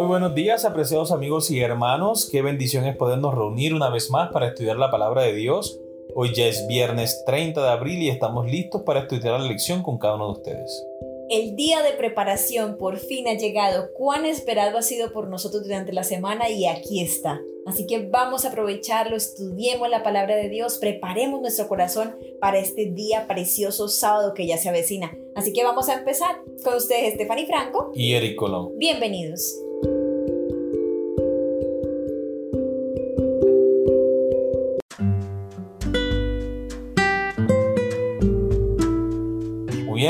Muy 0.00 0.08
buenos 0.08 0.34
días, 0.34 0.64
apreciados 0.64 1.12
amigos 1.12 1.50
y 1.50 1.60
hermanos. 1.60 2.26
Qué 2.32 2.40
bendición 2.40 2.86
es 2.86 2.96
podernos 2.96 3.34
reunir 3.34 3.74
una 3.74 3.90
vez 3.90 4.10
más 4.10 4.32
para 4.32 4.48
estudiar 4.48 4.78
la 4.78 4.90
palabra 4.90 5.24
de 5.24 5.34
Dios. 5.34 5.78
Hoy 6.14 6.32
ya 6.34 6.46
es 6.46 6.66
viernes 6.66 7.22
30 7.26 7.62
de 7.62 7.68
abril 7.68 8.00
y 8.00 8.08
estamos 8.08 8.50
listos 8.50 8.80
para 8.80 9.00
estudiar 9.00 9.38
la 9.38 9.46
lección 9.46 9.82
con 9.82 9.98
cada 9.98 10.14
uno 10.14 10.28
de 10.28 10.32
ustedes. 10.32 10.86
El 11.28 11.54
día 11.54 11.82
de 11.82 11.92
preparación 11.92 12.78
por 12.78 12.96
fin 12.96 13.28
ha 13.28 13.34
llegado. 13.34 13.90
Cuán 13.92 14.24
esperado 14.24 14.78
ha 14.78 14.82
sido 14.82 15.12
por 15.12 15.28
nosotros 15.28 15.64
durante 15.64 15.92
la 15.92 16.02
semana 16.02 16.48
y 16.48 16.64
aquí 16.64 17.02
está. 17.02 17.38
Así 17.66 17.86
que 17.86 18.08
vamos 18.08 18.46
a 18.46 18.48
aprovecharlo, 18.48 19.16
estudiemos 19.16 19.90
la 19.90 20.02
palabra 20.02 20.34
de 20.34 20.48
Dios, 20.48 20.78
preparemos 20.78 21.42
nuestro 21.42 21.68
corazón 21.68 22.16
para 22.40 22.58
este 22.58 22.86
día 22.86 23.28
precioso 23.28 23.86
sábado 23.86 24.32
que 24.32 24.46
ya 24.46 24.56
se 24.56 24.70
avecina. 24.70 25.14
Así 25.34 25.52
que 25.52 25.62
vamos 25.62 25.90
a 25.90 25.98
empezar 25.98 26.40
con 26.64 26.74
ustedes, 26.74 27.16
Stephanie 27.16 27.44
Franco 27.44 27.92
y 27.94 28.14
Eric 28.14 28.36
Colón. 28.36 28.78
Bienvenidos. 28.78 29.60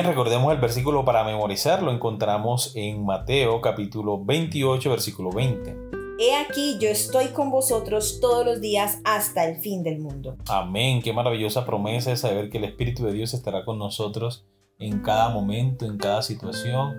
Bien, 0.01 0.13
recordemos 0.13 0.53
el 0.55 0.61
versículo 0.61 1.05
para 1.05 1.25
memorizar, 1.25 1.83
lo 1.83 1.93
encontramos 1.93 2.73
en 2.75 3.05
Mateo 3.05 3.61
capítulo 3.61 4.25
28, 4.25 4.89
versículo 4.89 5.31
20. 5.31 5.77
He 6.19 6.37
aquí 6.37 6.79
yo 6.79 6.89
estoy 6.89 7.29
con 7.29 7.51
vosotros 7.51 8.19
todos 8.19 8.47
los 8.47 8.61
días 8.63 9.01
hasta 9.05 9.45
el 9.45 9.57
fin 9.61 9.83
del 9.83 9.99
mundo. 9.99 10.37
Amén, 10.49 11.03
qué 11.03 11.13
maravillosa 11.13 11.67
promesa 11.67 12.13
es 12.13 12.21
saber 12.21 12.49
que 12.49 12.59
el 12.59 12.65
Espíritu 12.65 13.05
de 13.05 13.13
Dios 13.13 13.35
estará 13.35 13.65
con 13.67 13.79
nosotros 13.79 14.47
en 14.79 15.01
cada 15.01 15.29
momento, 15.29 15.85
en 15.85 15.99
cada 15.99 16.23
situación. 16.23 16.97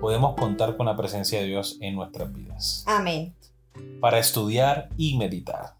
Podemos 0.00 0.34
contar 0.34 0.76
con 0.76 0.86
la 0.86 0.96
presencia 0.96 1.40
de 1.40 1.46
Dios 1.46 1.78
en 1.80 1.94
nuestras 1.94 2.32
vidas. 2.32 2.84
Amén. 2.88 3.36
Para 4.00 4.18
estudiar 4.18 4.88
y 4.96 5.16
meditar. 5.16 5.76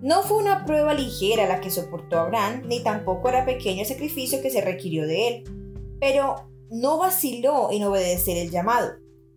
No 0.00 0.22
fue 0.22 0.38
una 0.38 0.64
prueba 0.64 0.94
ligera 0.94 1.46
la 1.46 1.60
que 1.60 1.70
soportó 1.70 2.18
Abraham, 2.18 2.62
ni 2.66 2.82
tampoco 2.82 3.28
era 3.28 3.44
pequeño 3.44 3.82
el 3.82 3.86
sacrificio 3.86 4.40
que 4.40 4.50
se 4.50 4.62
requirió 4.62 5.06
de 5.06 5.28
él. 5.28 5.65
Pero 6.00 6.48
no 6.70 6.98
vaciló 6.98 7.70
en 7.70 7.84
obedecer 7.84 8.36
el 8.36 8.50
llamado. 8.50 8.92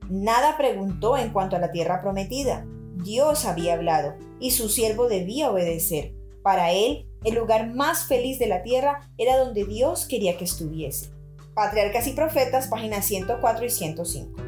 Nada 0.09 0.57
preguntó 0.57 1.17
en 1.17 1.31
cuanto 1.31 1.55
a 1.55 1.59
la 1.59 1.71
tierra 1.71 2.01
prometida. 2.01 2.65
Dios 2.95 3.45
había 3.45 3.75
hablado 3.75 4.15
y 4.39 4.51
su 4.51 4.69
siervo 4.69 5.07
debía 5.07 5.51
obedecer. 5.51 6.13
Para 6.41 6.71
él, 6.71 7.05
el 7.23 7.35
lugar 7.35 7.73
más 7.73 8.07
feliz 8.07 8.39
de 8.39 8.47
la 8.47 8.63
tierra 8.63 9.11
era 9.17 9.37
donde 9.37 9.65
Dios 9.65 10.05
quería 10.05 10.37
que 10.37 10.45
estuviese. 10.45 11.11
Patriarcas 11.53 12.07
y 12.07 12.13
Profetas, 12.13 12.67
páginas 12.67 13.05
104 13.05 13.65
y 13.65 13.69
105. 13.69 14.41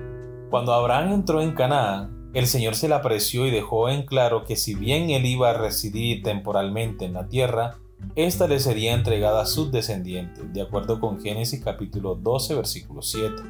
Cuando 0.49 0.73
Abraham 0.73 1.13
entró 1.13 1.41
en 1.41 1.53
Canaán, 1.53 2.31
el 2.33 2.47
Señor 2.47 2.75
se 2.75 2.87
le 2.87 2.95
apreció 2.95 3.45
y 3.45 3.51
dejó 3.51 3.89
en 3.89 4.05
claro 4.05 4.45
que 4.45 4.55
si 4.55 4.73
bien 4.73 5.09
él 5.09 5.25
iba 5.25 5.49
a 5.49 5.53
residir 5.53 6.23
temporalmente 6.23 7.03
en 7.03 7.13
la 7.13 7.27
tierra, 7.27 7.77
ésta 8.15 8.47
le 8.47 8.59
sería 8.59 8.93
entregada 8.93 9.41
a 9.41 9.45
sus 9.45 9.71
descendientes, 9.71 10.51
de 10.53 10.61
acuerdo 10.61 10.99
con 10.99 11.21
Génesis 11.21 11.63
capítulo 11.63 12.15
12, 12.15 12.55
versículo 12.55 13.01
7. 13.01 13.41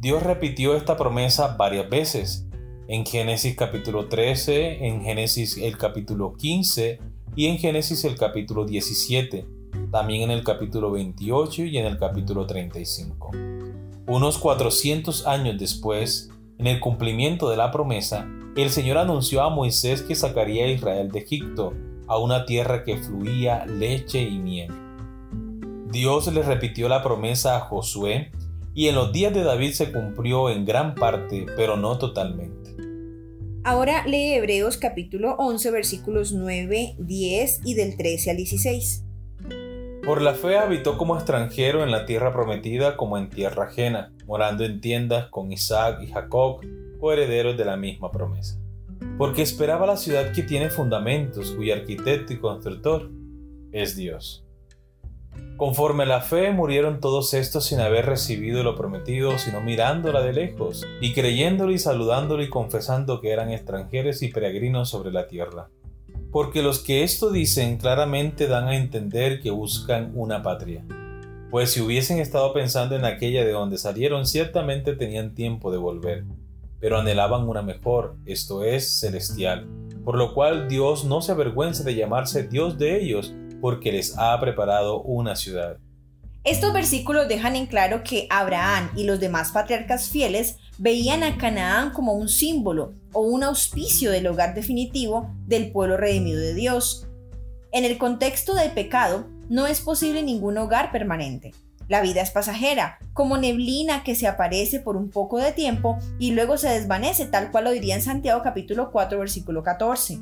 Dios 0.00 0.22
repitió 0.22 0.74
esta 0.74 0.96
promesa 0.96 1.56
varias 1.56 1.88
veces, 1.90 2.46
en 2.88 3.04
Génesis 3.04 3.54
capítulo 3.56 4.08
13, 4.08 4.86
en 4.86 5.02
Génesis 5.02 5.56
el 5.58 5.76
capítulo 5.76 6.34
15 6.36 6.98
y 7.36 7.46
en 7.46 7.58
Génesis 7.58 8.04
el 8.04 8.16
capítulo 8.16 8.64
17, 8.64 9.46
también 9.92 10.22
en 10.22 10.30
el 10.30 10.42
capítulo 10.42 10.90
28 10.90 11.64
y 11.64 11.78
en 11.78 11.86
el 11.86 11.98
capítulo 11.98 12.46
35. 12.46 13.30
Unos 14.08 14.38
400 14.38 15.26
años 15.26 15.56
después, 15.58 16.30
en 16.58 16.66
el 16.66 16.80
cumplimiento 16.80 17.48
de 17.48 17.56
la 17.56 17.70
promesa, 17.70 18.28
el 18.56 18.70
Señor 18.70 18.98
anunció 18.98 19.42
a 19.42 19.50
Moisés 19.50 20.02
que 20.02 20.16
sacaría 20.16 20.64
a 20.64 20.68
Israel 20.68 21.12
de 21.12 21.20
Egipto, 21.20 21.72
a 22.10 22.18
una 22.18 22.44
tierra 22.44 22.82
que 22.82 22.96
fluía 22.96 23.64
leche 23.66 24.20
y 24.20 24.36
miel. 24.38 24.72
Dios 25.92 26.32
le 26.32 26.42
repitió 26.42 26.88
la 26.88 27.04
promesa 27.04 27.56
a 27.56 27.60
Josué 27.60 28.32
y 28.74 28.88
en 28.88 28.96
los 28.96 29.12
días 29.12 29.32
de 29.32 29.44
David 29.44 29.72
se 29.72 29.92
cumplió 29.92 30.50
en 30.50 30.64
gran 30.64 30.96
parte, 30.96 31.46
pero 31.56 31.76
no 31.76 31.98
totalmente. 31.98 32.74
Ahora 33.62 34.04
lee 34.06 34.34
Hebreos 34.34 34.76
capítulo 34.76 35.36
11 35.38 35.70
versículos 35.70 36.32
9, 36.32 36.96
10 36.98 37.60
y 37.64 37.74
del 37.74 37.96
13 37.96 38.30
al 38.30 38.36
16. 38.36 39.04
Por 40.04 40.20
la 40.20 40.34
fe 40.34 40.58
habitó 40.58 40.98
como 40.98 41.14
extranjero 41.14 41.84
en 41.84 41.92
la 41.92 42.06
tierra 42.06 42.32
prometida 42.32 42.96
como 42.96 43.18
en 43.18 43.30
tierra 43.30 43.66
ajena, 43.66 44.12
morando 44.26 44.64
en 44.64 44.80
tiendas 44.80 45.26
con 45.26 45.52
Isaac 45.52 46.00
y 46.02 46.08
Jacob, 46.08 46.60
coherederos 46.98 47.56
de 47.56 47.64
la 47.64 47.76
misma 47.76 48.10
promesa. 48.10 48.59
Porque 49.20 49.42
esperaba 49.42 49.84
la 49.84 49.98
ciudad 49.98 50.32
que 50.32 50.42
tiene 50.42 50.70
fundamentos, 50.70 51.50
cuyo 51.50 51.74
arquitecto 51.74 52.32
y 52.32 52.38
constructor 52.38 53.10
es 53.70 53.94
Dios. 53.94 54.46
Conforme 55.58 56.06
la 56.06 56.22
fe 56.22 56.52
murieron 56.52 57.00
todos 57.00 57.34
estos 57.34 57.66
sin 57.66 57.80
haber 57.80 58.06
recibido 58.06 58.62
lo 58.62 58.76
prometido, 58.76 59.36
sino 59.36 59.60
mirándola 59.60 60.22
de 60.22 60.32
lejos, 60.32 60.86
y 61.02 61.12
creyéndolo 61.12 61.70
y 61.70 61.78
saludándolo 61.78 62.42
y 62.42 62.48
confesando 62.48 63.20
que 63.20 63.32
eran 63.32 63.50
extranjeros 63.50 64.22
y 64.22 64.28
peregrinos 64.28 64.88
sobre 64.88 65.12
la 65.12 65.26
tierra. 65.28 65.68
Porque 66.32 66.62
los 66.62 66.78
que 66.78 67.02
esto 67.02 67.30
dicen 67.30 67.76
claramente 67.76 68.46
dan 68.46 68.68
a 68.68 68.76
entender 68.76 69.42
que 69.42 69.50
buscan 69.50 70.12
una 70.14 70.42
patria. 70.42 70.82
Pues 71.50 71.72
si 71.72 71.82
hubiesen 71.82 72.20
estado 72.20 72.54
pensando 72.54 72.96
en 72.96 73.04
aquella 73.04 73.44
de 73.44 73.52
donde 73.52 73.76
salieron, 73.76 74.24
ciertamente 74.24 74.96
tenían 74.96 75.34
tiempo 75.34 75.70
de 75.70 75.76
volver, 75.76 76.24
pero 76.80 76.98
anhelaban 76.98 77.48
una 77.48 77.62
mejor, 77.62 78.16
esto 78.24 78.64
es, 78.64 78.98
celestial, 78.98 79.68
por 80.04 80.16
lo 80.16 80.34
cual 80.34 80.68
Dios 80.68 81.04
no 81.04 81.20
se 81.22 81.32
avergüenza 81.32 81.84
de 81.84 81.94
llamarse 81.94 82.44
Dios 82.44 82.78
de 82.78 83.02
ellos, 83.02 83.34
porque 83.60 83.92
les 83.92 84.16
ha 84.18 84.38
preparado 84.40 85.02
una 85.02 85.36
ciudad. 85.36 85.76
Estos 86.42 86.72
versículos 86.72 87.28
dejan 87.28 87.54
en 87.54 87.66
claro 87.66 88.02
que 88.02 88.26
Abraham 88.30 88.90
y 88.96 89.04
los 89.04 89.20
demás 89.20 89.52
patriarcas 89.52 90.08
fieles 90.08 90.56
veían 90.78 91.22
a 91.22 91.36
Canaán 91.36 91.92
como 91.92 92.14
un 92.14 92.30
símbolo 92.30 92.94
o 93.12 93.20
un 93.20 93.44
auspicio 93.44 94.10
del 94.10 94.26
hogar 94.26 94.54
definitivo 94.54 95.30
del 95.46 95.70
pueblo 95.70 95.98
redimido 95.98 96.40
de 96.40 96.54
Dios. 96.54 97.06
En 97.72 97.84
el 97.84 97.98
contexto 97.98 98.54
del 98.54 98.70
pecado, 98.70 99.26
no 99.50 99.66
es 99.66 99.82
posible 99.82 100.22
ningún 100.22 100.56
hogar 100.56 100.90
permanente. 100.92 101.52
La 101.90 102.02
vida 102.02 102.22
es 102.22 102.30
pasajera, 102.30 103.00
como 103.14 103.36
neblina 103.36 104.04
que 104.04 104.14
se 104.14 104.28
aparece 104.28 104.78
por 104.78 104.96
un 104.96 105.10
poco 105.10 105.38
de 105.38 105.50
tiempo 105.50 105.98
y 106.20 106.30
luego 106.30 106.56
se 106.56 106.68
desvanece, 106.68 107.26
tal 107.26 107.50
cual 107.50 107.64
lo 107.64 107.72
diría 107.72 107.96
en 107.96 108.02
Santiago 108.02 108.44
capítulo 108.44 108.92
4 108.92 109.18
versículo 109.18 109.64
14. 109.64 110.20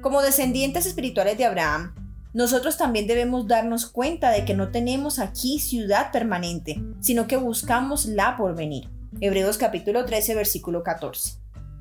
Como 0.00 0.22
descendientes 0.22 0.86
espirituales 0.86 1.36
de 1.36 1.46
Abraham, 1.46 1.96
nosotros 2.32 2.78
también 2.78 3.08
debemos 3.08 3.48
darnos 3.48 3.86
cuenta 3.86 4.30
de 4.30 4.44
que 4.44 4.54
no 4.54 4.70
tenemos 4.70 5.18
aquí 5.18 5.58
ciudad 5.58 6.12
permanente, 6.12 6.80
sino 7.00 7.26
que 7.26 7.38
buscamos 7.38 8.06
la 8.06 8.36
porvenir. 8.36 8.88
Hebreos 9.20 9.58
capítulo 9.58 10.04
13, 10.04 10.36
versículo 10.36 10.84
14. 10.84 11.40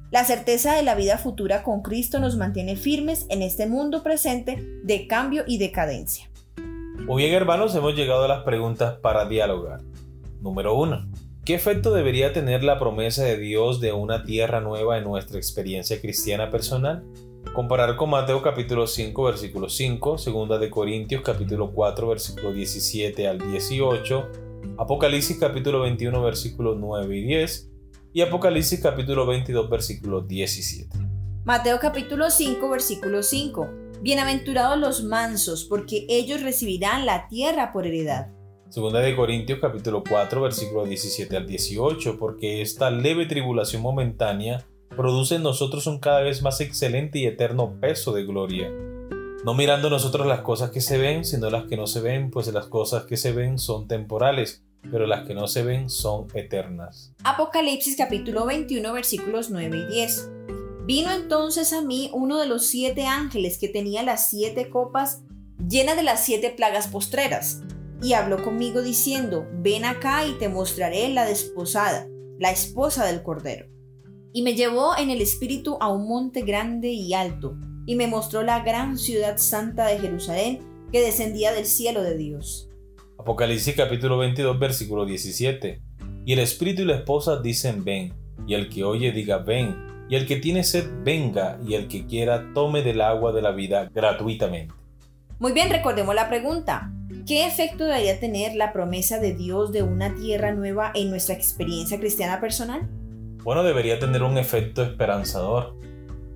La 0.09 0.25
certeza 0.25 0.73
de 0.73 0.81
la 0.81 0.95
vida 0.95 1.19
futura 1.19 1.61
con 1.61 1.83
Cristo 1.83 2.19
nos 2.19 2.35
mantiene 2.35 2.77
firmes 2.77 3.27
en 3.29 3.43
este 3.43 3.67
mundo 3.67 4.01
presente 4.01 4.57
de 4.83 5.05
cambio 5.05 5.43
y 5.45 5.59
decadencia. 5.59 6.32
Muy 7.05 7.23
bien 7.23 7.33
hermanos, 7.35 7.75
hemos 7.75 7.95
llegado 7.95 8.23
a 8.23 8.27
las 8.29 8.43
preguntas 8.43 8.95
para 9.01 9.25
dialogar. 9.27 9.81
Número 10.39 10.73
1. 10.75 11.05
¿Qué 11.43 11.53
efecto 11.53 11.93
debería 11.93 12.31
tener 12.31 12.63
la 12.63 12.79
promesa 12.79 13.23
de 13.25 13.37
Dios 13.37 13.81
de 13.81 13.91
una 13.91 14.23
tierra 14.23 14.61
nueva 14.61 14.97
en 14.97 15.03
nuestra 15.03 15.37
experiencia 15.37 15.99
cristiana 15.99 16.49
personal? 16.49 17.03
Comparar 17.53 17.97
con 17.97 18.09
Mateo 18.09 18.41
capítulo 18.41 18.87
5 18.87 19.21
versículo 19.21 19.67
5, 19.67 20.17
segunda 20.17 20.57
de 20.57 20.69
Corintios 20.69 21.23
capítulo 21.23 21.73
4 21.73 22.07
versículo 22.07 22.53
17 22.53 23.27
al 23.27 23.37
18, 23.37 24.29
Apocalipsis 24.77 25.37
capítulo 25.37 25.81
21 25.81 26.23
versículos 26.23 26.77
9 26.79 27.17
y 27.17 27.21
10 27.21 27.69
y 28.13 28.21
Apocalipsis 28.21 28.79
capítulo 28.81 29.25
22 29.25 29.69
versículo 29.69 30.21
17. 30.21 30.97
Mateo 31.43 31.79
capítulo 31.81 32.29
5 32.29 32.69
versículo 32.69 33.21
5. 33.21 33.82
Bienaventurados 34.03 34.77
los 34.77 35.05
mansos, 35.05 35.63
porque 35.63 36.05
ellos 36.09 36.41
recibirán 36.41 37.05
la 37.05 37.29
tierra 37.29 37.71
por 37.71 37.87
heredad. 37.87 38.27
Segunda 38.67 38.99
de 38.99 39.15
Corintios 39.15 39.59
capítulo 39.61 40.03
4 40.03 40.41
versículo 40.41 40.83
17 40.83 41.37
al 41.37 41.47
18, 41.47 42.17
porque 42.19 42.61
esta 42.61 42.91
leve 42.91 43.27
tribulación 43.27 43.81
momentánea 43.81 44.67
produce 44.89 45.35
en 45.35 45.43
nosotros 45.43 45.87
un 45.87 45.99
cada 45.99 46.19
vez 46.19 46.41
más 46.41 46.59
excelente 46.59 47.19
y 47.19 47.27
eterno 47.27 47.79
peso 47.79 48.11
de 48.11 48.25
gloria. 48.25 48.69
No 49.45 49.53
mirando 49.53 49.89
nosotros 49.89 50.27
las 50.27 50.41
cosas 50.41 50.71
que 50.71 50.81
se 50.81 50.97
ven, 50.97 51.23
sino 51.23 51.49
las 51.49 51.63
que 51.69 51.77
no 51.77 51.87
se 51.87 52.01
ven, 52.01 52.29
pues 52.29 52.51
las 52.51 52.65
cosas 52.65 53.05
que 53.05 53.15
se 53.15 53.31
ven 53.31 53.57
son 53.57 53.87
temporales, 53.87 54.65
pero 54.91 55.07
las 55.07 55.25
que 55.25 55.33
no 55.33 55.47
se 55.47 55.63
ven 55.63 55.89
son 55.89 56.27
eternas. 56.33 57.13
Apocalipsis 57.23 57.95
capítulo 57.95 58.45
21 58.45 58.91
versículos 58.91 59.49
9 59.49 59.77
y 59.77 59.93
10. 59.93 60.32
Vino 60.85 61.11
entonces 61.11 61.71
a 61.71 61.81
mí 61.81 62.09
uno 62.13 62.37
de 62.37 62.45
los 62.45 62.67
siete 62.67 63.05
ángeles 63.05 63.57
que 63.57 63.69
tenía 63.69 64.03
las 64.03 64.29
siete 64.29 64.69
copas 64.69 65.23
llenas 65.69 65.95
de 65.95 66.03
las 66.03 66.25
siete 66.25 66.49
plagas 66.49 66.87
postreras, 66.87 67.61
y 68.01 68.13
habló 68.13 68.43
conmigo 68.43 68.81
diciendo, 68.81 69.47
ven 69.61 69.85
acá 69.85 70.25
y 70.27 70.33
te 70.33 70.49
mostraré 70.49 71.07
la 71.07 71.25
desposada, 71.25 72.05
la 72.37 72.51
esposa 72.51 73.05
del 73.05 73.23
Cordero. 73.23 73.67
Y 74.33 74.41
me 74.41 74.55
llevó 74.55 74.97
en 74.97 75.09
el 75.09 75.21
espíritu 75.21 75.77
a 75.79 75.89
un 75.89 76.07
monte 76.07 76.41
grande 76.41 76.89
y 76.89 77.13
alto, 77.13 77.55
y 77.85 77.95
me 77.95 78.07
mostró 78.07 78.43
la 78.43 78.61
gran 78.61 78.97
ciudad 78.97 79.37
santa 79.37 79.87
de 79.87 79.99
Jerusalén 79.99 80.59
que 80.91 80.99
descendía 80.99 81.53
del 81.53 81.65
cielo 81.65 82.03
de 82.03 82.17
Dios. 82.17 82.69
Apocalipsis 83.17 83.75
capítulo 83.75 84.17
22 84.17 84.59
versículo 84.59 85.05
17. 85.05 85.81
Y 86.25 86.33
el 86.33 86.39
espíritu 86.39 86.81
y 86.81 86.85
la 86.85 86.95
esposa 86.95 87.41
dicen 87.41 87.85
ven, 87.85 88.13
y 88.45 88.55
el 88.55 88.67
que 88.67 88.83
oye 88.83 89.13
diga 89.13 89.37
ven, 89.37 89.92
y 90.09 90.15
el 90.15 90.27
que 90.27 90.37
tiene 90.37 90.63
sed 90.63 90.85
venga, 91.03 91.57
y 91.65 91.75
el 91.75 91.87
que 91.87 92.05
quiera 92.05 92.51
tome 92.53 92.81
del 92.81 93.01
agua 93.01 93.31
de 93.31 93.41
la 93.41 93.51
vida 93.51 93.89
gratuitamente. 93.93 94.73
Muy 95.39 95.51
bien, 95.51 95.69
recordemos 95.69 96.15
la 96.15 96.29
pregunta. 96.29 96.91
¿Qué 97.27 97.45
efecto 97.45 97.85
debería 97.85 98.19
tener 98.19 98.55
la 98.55 98.73
promesa 98.73 99.19
de 99.19 99.33
Dios 99.33 99.71
de 99.71 99.83
una 99.83 100.15
tierra 100.15 100.53
nueva 100.53 100.91
en 100.93 101.09
nuestra 101.09 101.35
experiencia 101.35 101.99
cristiana 101.99 102.39
personal? 102.39 102.87
Bueno, 103.43 103.63
debería 103.63 103.99
tener 103.99 104.23
un 104.23 104.37
efecto 104.37 104.83
esperanzador, 104.83 105.75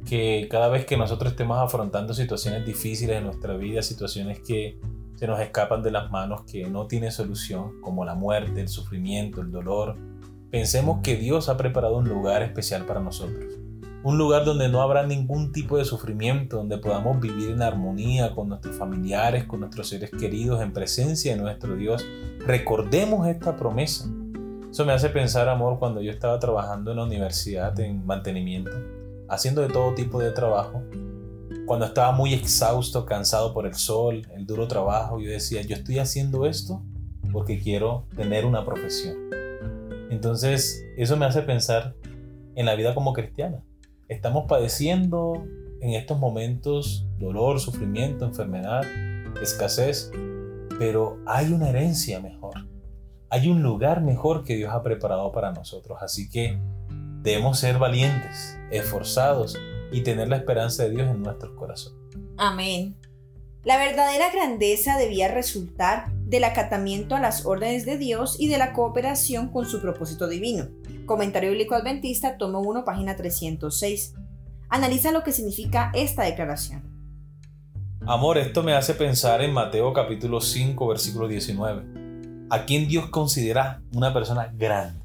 que 0.06 0.48
cada 0.50 0.70
vez 0.70 0.86
que 0.86 0.98
nosotros 0.98 1.32
estemos 1.32 1.58
afrontando 1.58 2.14
situaciones 2.14 2.66
difíciles 2.66 3.18
en 3.18 3.26
nuestra 3.26 3.56
vida, 3.56 3.82
situaciones 3.82 4.40
que 4.40 4.78
se 5.16 5.28
nos 5.28 5.40
escapan 5.40 5.82
de 5.82 5.92
las 5.92 6.12
manos, 6.12 6.44
que 6.44 6.66
no 6.68 6.88
tienen 6.88 7.12
solución, 7.12 7.82
como 7.82 8.06
la 8.06 8.14
muerte, 8.14 8.62
el 8.62 8.68
sufrimiento, 8.68 9.42
el 9.42 9.52
dolor, 9.52 9.98
pensemos 10.52 11.00
que 11.02 11.16
Dios 11.16 11.50
ha 11.50 11.58
preparado 11.58 11.98
un 11.98 12.08
lugar 12.08 12.44
especial 12.44 12.86
para 12.86 13.00
nosotros. 13.00 13.57
Un 14.04 14.18
lugar 14.18 14.46
donde 14.46 14.70
no 14.70 14.82
habrá 14.82 15.06
ningún 15.06 15.52
tipo 15.52 15.78
de 15.78 15.86
sufrimiento, 15.86 16.58
donde 16.58 16.78
podamos 16.78 17.20
vivir 17.20 17.50
en 17.50 17.62
armonía 17.62 18.34
con 18.34 18.50
nuestros 18.50 18.76
familiares, 18.78 19.46
con 19.46 19.60
nuestros 19.60 19.90
seres 19.90 20.12
queridos, 20.12 20.62
en 20.62 20.72
presencia 20.72 21.36
de 21.36 21.42
nuestro 21.42 21.76
Dios. 21.76 22.06
Recordemos 22.46 23.28
esta 23.28 23.56
promesa 23.58 24.08
eso 24.78 24.86
me 24.86 24.94
hace 24.94 25.10
pensar, 25.10 25.50
amor, 25.50 25.80
cuando 25.80 26.02
yo 26.02 26.12
estaba 26.12 26.38
trabajando 26.38 26.92
en 26.92 26.98
la 26.98 27.04
universidad 27.04 27.80
en 27.80 28.06
mantenimiento, 28.06 28.70
haciendo 29.28 29.62
de 29.62 29.70
todo 29.70 29.96
tipo 29.96 30.20
de 30.20 30.32
trabajo. 30.32 30.84
Cuando 31.66 31.88
estaba 31.88 32.12
muy 32.12 32.36
exhausto, 32.36 33.04
cansado 33.06 33.56
por 33.56 33.66
el 33.66 33.74
sol, 33.74 34.28
el 34.36 34.46
duro 34.46 34.68
trabajo, 34.68 35.20
yo 35.20 35.32
decía, 35.32 35.62
yo 35.62 35.76
estoy 35.76 35.98
haciendo 36.00 36.46
esto 36.46 36.84
porque 37.32 37.60
quiero 37.60 38.06
tener 38.16 38.46
una 38.46 38.66
profesión. 38.66 39.18
Entonces, 40.12 40.86
eso 40.96 41.18
me 41.18 41.26
hace 41.26 41.42
pensar 41.42 41.96
en 42.54 42.68
la 42.68 42.76
vida 42.76 42.94
como 42.94 43.14
cristiana. 43.14 43.64
Estamos 44.08 44.46
padeciendo 44.48 45.44
en 45.82 45.92
estos 45.92 46.18
momentos 46.20 47.06
dolor, 47.20 47.60
sufrimiento, 47.60 48.26
enfermedad, 48.26 48.84
escasez, 49.42 50.12
pero 50.80 51.20
hay 51.26 51.52
una 51.52 51.70
herencia 51.70 52.20
mejor 52.20 52.68
hay 53.30 53.50
un 53.50 53.62
lugar 53.62 54.02
mejor 54.02 54.44
que 54.44 54.56
Dios 54.56 54.74
ha 54.74 54.84
preparado 54.84 55.32
para 55.32 55.52
nosotros. 55.52 55.98
Así 56.02 56.30
que 56.30 56.58
debemos 57.22 57.60
ser 57.60 57.78
valientes, 57.78 58.58
esforzados 58.72 59.58
y 59.92 60.02
tener 60.02 60.28
la 60.30 60.38
esperanza 60.38 60.84
de 60.84 60.92
Dios 60.92 61.10
en 61.10 61.22
nuestros 61.22 61.54
corazones. 61.54 62.00
Amén. 62.38 62.96
La 63.64 63.78
verdadera 63.78 64.32
grandeza 64.32 64.98
debía 64.98 65.28
resultar 65.28 66.12
del 66.14 66.46
acatamiento 66.46 67.16
a 67.16 67.20
las 67.20 67.46
órdenes 67.46 67.86
de 67.86 67.98
Dios 67.98 68.40
y 68.40 68.48
de 68.48 68.58
la 68.58 68.72
cooperación 68.72 69.50
con 69.50 69.66
su 69.66 69.82
propósito 69.82 70.28
divino. 70.28 70.70
Comentario 71.08 71.50
Bíblico 71.50 71.74
Adventista, 71.74 72.38
tomo 72.38 72.62
1, 72.62 72.86
página 72.86 73.16
306. 73.16 74.14
Analiza 74.70 75.12
lo 75.12 75.24
que 75.24 75.32
significa 75.32 75.90
esta 75.96 76.24
declaración. 76.24 76.84
Amor, 78.06 78.38
esto 78.38 78.62
me 78.62 78.76
hace 78.76 78.94
pensar 78.94 79.42
en 79.42 79.52
Mateo 79.52 79.92
capítulo 79.92 80.40
5, 80.40 80.88
versículo 80.88 81.28
19 81.28 81.98
a 82.50 82.66
quien 82.66 82.88
Dios 82.88 83.10
considera 83.10 83.82
una 83.94 84.14
persona 84.14 84.52
grande. 84.56 85.00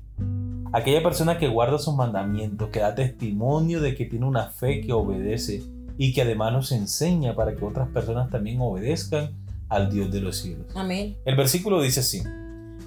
Aquella 0.72 1.02
persona 1.02 1.38
que 1.38 1.48
guarda 1.48 1.78
sus 1.78 1.94
mandamientos, 1.94 2.70
que 2.70 2.80
da 2.80 2.94
testimonio 2.94 3.80
de 3.80 3.94
que 3.94 4.06
tiene 4.06 4.26
una 4.26 4.48
fe 4.48 4.80
que 4.80 4.92
obedece 4.92 5.62
y 5.98 6.12
que 6.12 6.22
además 6.22 6.52
nos 6.52 6.72
enseña 6.72 7.34
para 7.34 7.54
que 7.54 7.64
otras 7.64 7.88
personas 7.88 8.30
también 8.30 8.58
obedezcan 8.60 9.32
al 9.68 9.90
Dios 9.90 10.10
de 10.10 10.20
los 10.20 10.36
cielos. 10.36 10.66
Amén. 10.74 11.16
El 11.24 11.36
versículo 11.36 11.82
dice 11.82 12.00
así. 12.00 12.22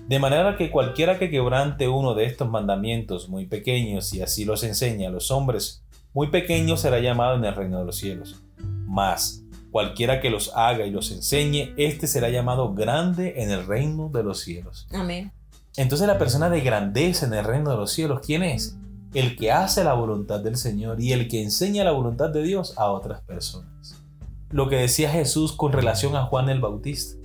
De 0.08 0.20
manera 0.20 0.58
que 0.58 0.72
cualquiera 0.72 1.18
que 1.18 1.30
quebrante 1.30 1.88
uno 1.88 2.14
de 2.14 2.26
estos 2.26 2.50
mandamientos 2.50 3.28
muy 3.30 3.46
pequeños 3.46 4.14
y 4.14 4.22
así 4.22 4.46
los 4.46 4.64
enseña 4.64 5.10
a 5.10 5.12
los 5.12 5.32
hombres, 5.32 5.84
muy 6.14 6.28
pequeño 6.28 6.78
será 6.78 7.00
llamado 7.00 7.36
en 7.36 7.46
el 7.46 7.56
reino 7.56 7.80
de 7.80 7.86
los 7.86 7.98
cielos. 7.98 8.42
Mas 8.86 9.46
Cualquiera 9.76 10.22
que 10.22 10.30
los 10.30 10.54
haga 10.56 10.86
y 10.86 10.90
los 10.90 11.12
enseñe, 11.12 11.74
éste 11.76 12.08
será 12.08 12.30
llamado 12.30 12.74
grande 12.74 13.44
en 13.44 13.52
el 13.52 13.68
reino 13.68 14.08
de 14.08 14.24
los 14.24 14.40
cielos. 14.40 14.88
Amén. 14.94 15.34
Entonces 15.76 16.08
la 16.08 16.18
persona 16.18 16.50
de 16.50 16.62
grandeza 16.62 17.26
en 17.26 17.34
el 17.34 17.44
reino 17.44 17.72
de 17.72 17.76
los 17.76 17.92
cielos, 17.92 18.22
¿quién 18.26 18.42
es? 18.42 18.78
El 19.14 19.36
que 19.36 19.52
hace 19.52 19.84
la 19.84 19.92
voluntad 19.92 20.40
del 20.40 20.56
Señor 20.56 21.02
y 21.02 21.12
el 21.12 21.28
que 21.28 21.44
enseña 21.44 21.84
la 21.84 21.92
voluntad 21.92 22.30
de 22.30 22.42
Dios 22.42 22.74
a 22.78 22.90
otras 22.90 23.20
personas. 23.20 24.02
Lo 24.50 24.70
que 24.70 24.78
decía 24.78 25.10
Jesús 25.10 25.52
con 25.52 25.74
relación 25.74 26.16
a 26.16 26.24
Juan 26.24 26.48
el 26.48 26.62
Bautista, 26.62 27.18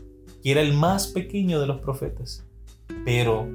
que 0.42 0.50
era 0.50 0.60
el 0.60 0.72
más 0.72 1.06
pequeño 1.06 1.60
de 1.60 1.68
los 1.68 1.80
profetas, 1.80 2.44
pero 3.04 3.48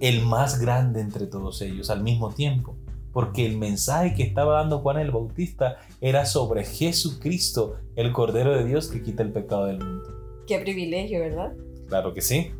el 0.00 0.22
más 0.24 0.60
grande 0.60 1.00
entre 1.00 1.26
todos 1.26 1.62
ellos 1.62 1.90
al 1.90 2.02
mismo 2.02 2.32
tiempo 2.32 2.76
porque 3.12 3.44
el 3.44 3.58
mensaje 3.58 4.14
que 4.14 4.22
estaba 4.22 4.54
dando 4.54 4.78
Juan 4.80 4.98
el 4.98 5.10
Bautista 5.10 5.76
era 6.00 6.24
sobre 6.24 6.64
Jesucristo, 6.64 7.76
el 7.94 8.12
Cordero 8.12 8.56
de 8.56 8.64
Dios 8.64 8.88
que 8.88 9.02
quita 9.02 9.22
el 9.22 9.32
pecado 9.32 9.66
del 9.66 9.78
mundo. 9.78 10.08
Qué 10.46 10.58
privilegio, 10.58 11.20
¿verdad? 11.20 11.52
Claro 11.88 12.14
que 12.14 12.22
sí. 12.22 12.50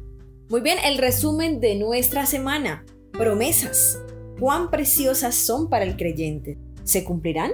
Muy 0.49 0.61
bien, 0.61 0.79
el 0.85 0.99
resumen 0.99 1.61
de 1.61 1.75
nuestra 1.77 2.27
semana. 2.27 2.85
Promesas. 3.13 3.99
¿Cuán 4.39 4.71
preciosas 4.71 5.35
son 5.35 5.69
para 5.69 5.85
el 5.85 5.97
creyente? 5.97 6.59
¿Se 6.85 7.05
cumplirán? 7.05 7.53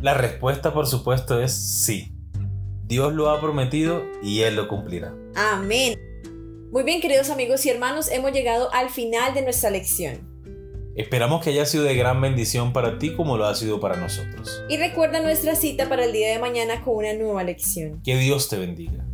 La 0.00 0.14
respuesta, 0.14 0.72
por 0.72 0.86
supuesto, 0.86 1.40
es 1.40 1.52
sí. 1.52 2.12
Dios 2.86 3.12
lo 3.12 3.30
ha 3.30 3.40
prometido 3.40 4.02
y 4.22 4.40
Él 4.40 4.56
lo 4.56 4.68
cumplirá. 4.68 5.14
Amén. 5.34 5.94
Muy 6.70 6.82
bien, 6.82 7.00
queridos 7.00 7.30
amigos 7.30 7.64
y 7.64 7.70
hermanos, 7.70 8.10
hemos 8.10 8.30
llegado 8.32 8.70
al 8.74 8.90
final 8.90 9.32
de 9.32 9.40
nuestra 9.40 9.70
lección. 9.70 10.20
Esperamos 10.96 11.42
que 11.42 11.48
haya 11.50 11.64
sido 11.64 11.84
de 11.84 11.94
gran 11.94 12.20
bendición 12.20 12.74
para 12.74 12.98
ti 12.98 13.14
como 13.14 13.38
lo 13.38 13.46
ha 13.46 13.54
sido 13.54 13.80
para 13.80 13.96
nosotros. 13.96 14.62
Y 14.68 14.76
recuerda 14.76 15.20
nuestra 15.20 15.54
cita 15.56 15.88
para 15.88 16.04
el 16.04 16.12
día 16.12 16.30
de 16.30 16.38
mañana 16.38 16.82
con 16.84 16.96
una 16.96 17.14
nueva 17.14 17.42
lección. 17.42 18.02
Que 18.02 18.18
Dios 18.18 18.50
te 18.50 18.58
bendiga. 18.58 19.06